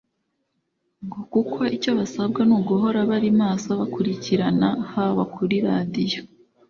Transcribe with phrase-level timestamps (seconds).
[1.05, 6.21] ngo kuko icyo basabwa ni uguhora bari maso bakurikirana haba kuri radiyo